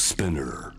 [0.00, 0.72] Spinner.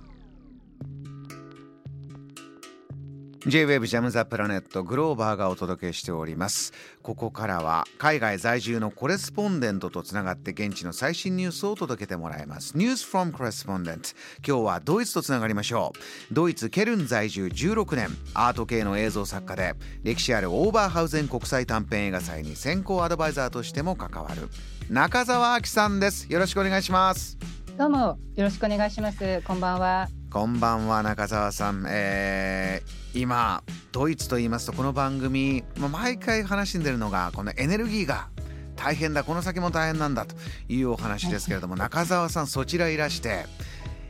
[3.45, 6.73] J-WAVE ジャムザプラネットグローバーがお届けしております。
[7.03, 12.75] ここからは海外在住のコレスポンデントとつながって現地の最新ニュースを届けてもらいます。
[12.75, 14.09] ニュースフォームコレスポンデント
[14.45, 15.93] 今日はドイツとつながりましょ
[16.31, 16.33] う。
[16.33, 18.09] ドイツケルン在住16年。
[18.33, 19.75] アート系の映像作家で。
[20.03, 24.49] 歴史あるオーバーハウゼン国際短編映画祭に先行アドバイザーとしても関わる
[24.89, 26.25] 中澤明さんです。
[26.27, 27.50] よろしくお願いします。
[27.81, 29.41] どうもよろしくお願いします。
[29.41, 30.07] こんばんは。
[30.29, 38.29] こんばんは中澤さん、えー今ドイツと言いますとこの番組、まあ、毎回話に出るのがこのエネルギーが
[38.75, 40.35] 大変だこの先も大変なんだと
[40.69, 43.47] いうお話ですけれども、中澤さんそちらいらして、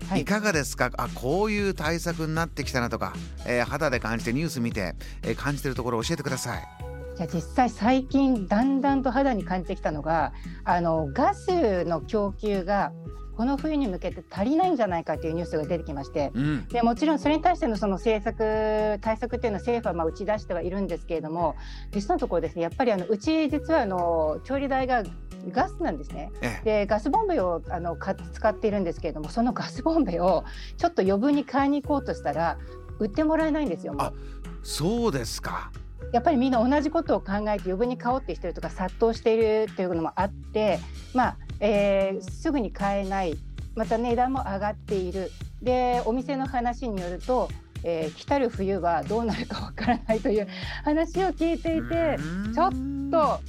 [0.09, 0.91] はいい、かがですか？
[0.97, 3.13] あこういう対策になってきたなとか、
[3.45, 6.67] えー肌で感じてニュース見て、えー感じてるところを教えてください。
[7.15, 10.33] じゃあ実際最近だんだんと肌に感じてきたのが、
[10.65, 12.91] あのガスの供給が
[13.41, 16.29] この冬に向けて足りないんじゃないかというニュースが出てきまして。
[16.35, 21.55] うんでもちろんそれに対してのその政策対策っていうのは政府はまあ打ち出してはいるんですけれども
[21.91, 25.01] 実のところですねやっぱりあのうち実はあの調理台が
[25.49, 30.45] ガスなんですねええでガスボンベをあのか使っているんですけれどもそのガスボンベを
[30.77, 32.59] ちょっと余分に買いに行こうとしたら
[32.99, 34.13] 売ってもらえないんですよあ
[34.61, 35.71] そうですか。
[36.13, 40.79] やっぱりみんな同じことを考えて余分に買おうって人とか殺到しているというのもあって、
[41.13, 43.37] まあえーすぐに買えない。
[43.75, 45.31] また値段も上がっている。
[45.61, 47.47] でお店の話によると、
[47.83, 50.47] えー来たる冬はどうなるかわからないという
[50.83, 52.53] 話を聞いていてうん。
[52.53, 52.71] ちょっ
[53.11, 53.39] と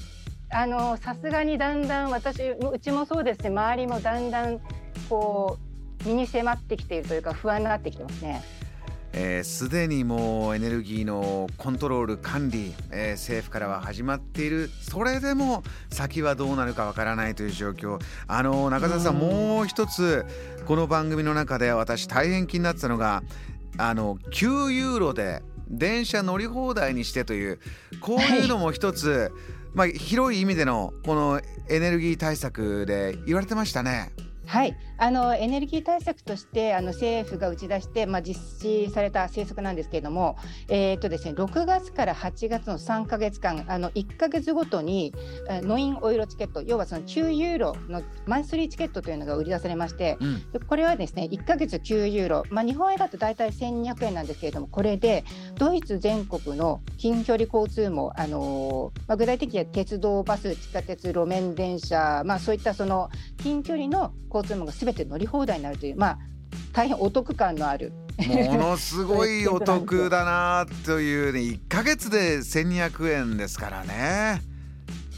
[0.55, 4.61] あのさすがにだんだん私うちもそうですし周りもだんだん
[5.09, 5.59] こ
[6.05, 8.43] う身に迫ってきているというか不安になってきてますね。
[9.13, 14.71] えーすでにもうエネルギーのコントロール管理、えー政府からは始まっている。
[14.81, 17.99] それでも先はどうなるかわからないという状況。
[18.27, 20.25] あの中澤さんもう一つ
[20.67, 23.23] この番組の中で私大変気になってたのが
[23.79, 27.59] あの9ユーロで電車乗り放題にしてという
[28.01, 29.33] こういうのも一つ、
[29.75, 34.13] まあ、広い意味でのこのエネルギー対策で言われてましたね。
[34.47, 40.37] はい、あのエネルギー対策としてあの政府が打ち出して、まあ、実施された政策なんですけれども、
[40.69, 45.13] えーとですね、6月から8月の3か月間あの1か月ごとに
[45.51, 50.53] えーノインオイロチケット要はその9ユーロのマンスリーチケットというのが売り出されましてうん。
[50.53, 55.25] でこれはですね1か月9ユーロ、まあ、日本円だと大体1200円なんですけれどもこれで
[55.57, 66.19] ドイツ全国の近距離交通網、あのーまあ、具体的には鉄道バス地下鉄路面電車、まあ、そういったその近距離の交通網がすべて乗り放題になるという、まあ、
[66.73, 67.93] 大変お得感のある。
[68.29, 74.43] ものすごいお得だなというね1ヶ月で1200円ですからね。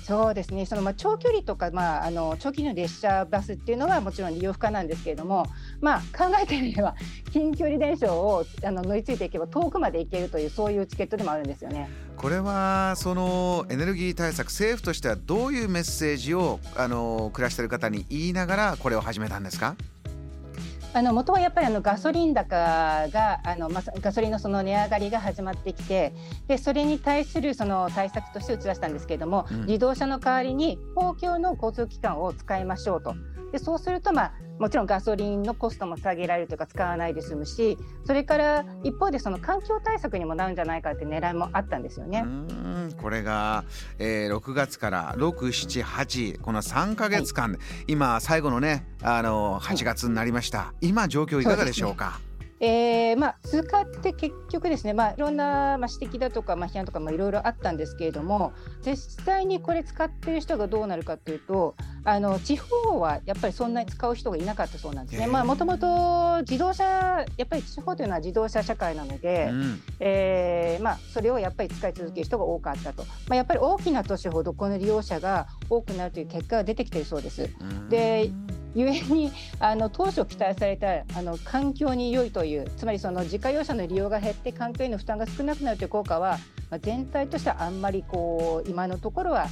[0.07, 5.47] そうですねそのまあ長距離とか、まあ、あの長距離の列車バスっていうのはもちろん利用不可なんですけれども、
[5.81, 6.95] まあ、考えてみれば
[7.33, 11.91] 近距離電車をあの乗り継いでいけば遠くまで行けるというそういうチケットでもあるんですよね。
[12.17, 19.77] これはそのエネルギー対策政府としてはどういうメッセージをあの暮らしている方に言いながらこれを始めたんですか？
[20.97, 22.55] あの元はやっぱりあのガソリン高
[23.09, 26.15] があの、まあ、ガソリンのその値上がりが始まってきて
[26.47, 29.67] でそれに対するその対策として打ち出したんですけれども、うん。
[29.67, 33.17] 自動車の代わりに公共の交通機関を使いましょうと。
[33.51, 37.76] でそうすると、まあ、もちろんガソリンのコストも下げられるというか使わないで済むし
[38.06, 42.25] それから一方でその環境対策にもなるんじゃないかって狙いもあったんですよね。
[43.00, 43.65] これが、
[43.98, 52.21] えー6月から678この3か月間、今最後のねあの8月になりました、今状況いかがでしょうか？
[52.65, 65.27] えーまあ、通貨って結局ですね、まあ、いろんな、まあ、指摘だとか、まあ、批判とかもいろいろあったんですけれども実際にこれ使ってる人がどうなるかというとあの地方はやっぱりそんなに使う人がいなかったそうなんですね。
[65.27, 77.51] もともと自動車やっぱり地方というのは自動車社会なので、うんえーまあ、それをやっぱり使い続ける人が多かったと、まあ、やっぱり大きな都市ほどこの利用者が多くなるという結果が出てきているそうです。
[77.61, 78.31] うんで
[78.75, 86.39] ゆえにあの当初期待されたあの環境に良いというつまりその自家用車の利用が減って環境への負担が少なくなるという効果は、
[86.71, 89.47] まあ、全体としてはあんまりこう今のところは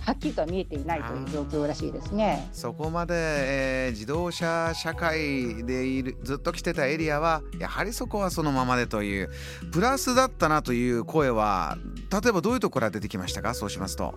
[0.00, 2.48] はっきりとは見えていないという状況らしいですね。
[2.52, 9.30] そこまで、えー自動車社会でいるずっと来てたエリアはやはりそこはそのままでという
[9.72, 11.76] プラスだったなという声は
[12.10, 13.52] 例えばどういうところから出てきましたか？
[13.54, 14.14] そうしますと。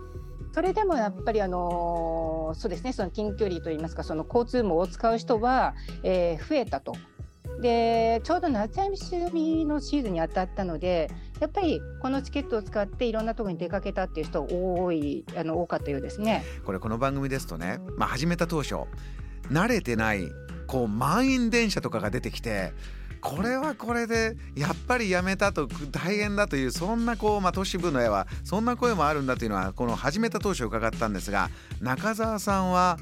[0.53, 6.95] それでもやっぱりあのそうですねその近距離といいますかその交通網を使う人は、えー増えたと。
[7.61, 16.43] でちょうど夏休みのシーズンに当たったのでやっぱりこのチケットを使っていろんなところに出かけたっていう人多いあの多かったようですね。
[16.65, 18.75] これこの番組ですとね、まあ、始めた当初
[19.51, 20.31] 慣れてない
[20.65, 22.73] こう満員電車とかが出てきて
[23.21, 32.97] これはこれでやっぱりやめたと大変だというそんなこう、まあ、都市部の絵はそんな声もあるんだというのはこの始めた当初伺ったんですが中澤さんは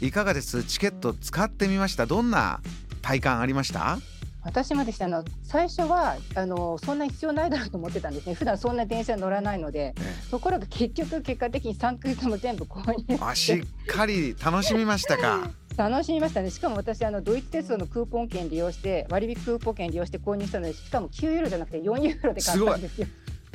[0.00, 0.62] いかがです？
[0.64, 2.06] チケット使ってみました？
[2.06, 2.60] どんな
[3.00, 3.98] 体感ありました？
[4.44, 8.34] 私もでしたあの最初はあのそんな必要ないだろうと思ってたんですね。
[8.34, 9.94] 普段そんな電車乗らないので、
[10.32, 15.48] ところが結局結果的に3ヶ月も全部購入あしっかり楽しみましたか
[15.90, 23.06] 楽しみましたねしかも私あのドイツ鉄道のクーポン券利用して割引クーポン券利用して購入したのでしかも9ユーロじゃなくて4ユーロで買ったんですよ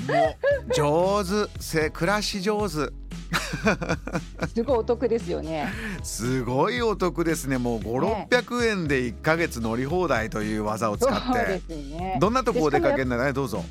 [0.08, 0.36] も
[0.68, 2.92] う上手せ暮らし上手
[4.54, 5.68] すごいお得ですよね。
[6.04, 7.58] すごいお得ですね。
[7.58, 11.74] もう五六百円で一ヶ月乗り放題という技を使って。
[11.74, 13.64] ね、どんなとこお出かけならどうぞ。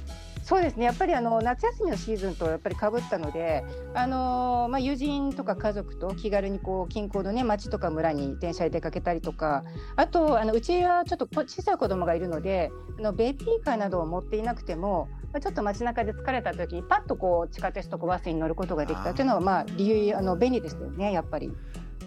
[0.46, 0.84] そうですね。
[0.84, 3.64] やっぱりあの夏休みのシーズンとやっぱりかぶったので、
[3.94, 9.64] あのー、まあ、友人とか家族と気軽にこう近郊の、ね、町とか村に電車で出かけたりとか
[9.96, 15.08] あとあのうちはちょっと小さい子供がいるのであのベビーカーなどを持っていなくても
[15.40, 21.50] ちょっと街中で疲れた時にパッとこう地下鉄とかバスに乗ることができたというのはまあ理由あの便利ですよねやっぱり。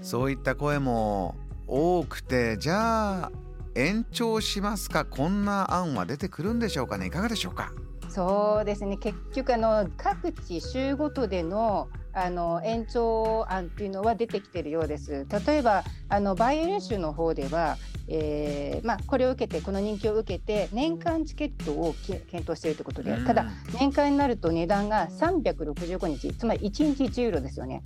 [0.02, 1.36] そういった声も
[1.68, 3.32] 多くてじゃあ
[3.76, 5.04] 延長しますか？
[5.04, 7.08] こんな案は出てくるんでしょうかね？
[7.08, 7.74] いかがでしょうか？
[8.10, 15.28] そうですね結局あの各地州ごとでのあの延長案っていうのは出てきているようです。
[15.46, 17.78] 例えばあのバイエルン州の方では、
[18.08, 23.46] えーまあ、これを受けてこの人気を受けて年間チケットを検討しているということで、ただ
[23.80, 27.84] 年間になると値段が365日つまり1日1ユーロですよね。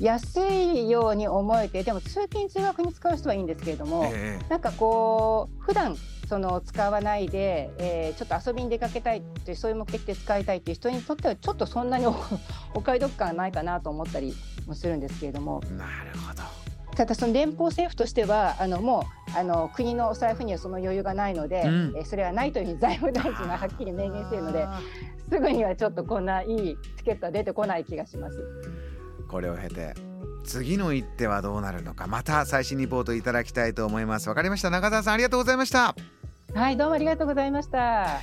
[0.00, 5.96] 安いように思えてでも通勤通学に使う人はいいんですけれども、えー、なんかこう普段
[6.28, 12.06] その使わないで、えー、ちょっと遊びに出かけたいというそういう目的で使いたいという人にとってはちょっとそんなに
[12.74, 14.34] お買い得感ないかなと思ったり
[14.66, 15.60] もするんですけれども。
[15.76, 16.42] なるほど。
[16.94, 24.66] ただその連邦政府としてはあのもうあの国のお財布にはその余裕がないので、うん、えそれはないというふうに財務大臣がはっきり明言しているので
[25.30, 28.36] すぐにはちょっとこんないいチケットは出てこない気がします。
[29.28, 29.94] これを経て
[30.44, 34.28] 次の一手はどうなるのかまた最新リポートいただきたいと思います。
[34.28, 34.70] わかりました。
[34.70, 35.94] 中澤さんありがとうございました
[36.54, 38.20] はいどうもありがとうございました。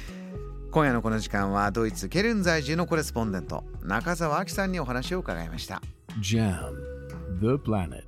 [0.71, 5.81] 今夜のこの時間はドイツケルン在住のコレスポンデント中澤明さんにお話を伺いました。
[6.19, 6.73] JAM
[7.39, 8.04] The Planet